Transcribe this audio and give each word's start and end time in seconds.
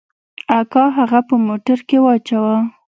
اکا 0.59 0.83
هغه 0.97 1.19
په 1.27 1.35
موټر 1.47 1.79
کښې 1.87 1.99
واچاوه. 2.01 2.57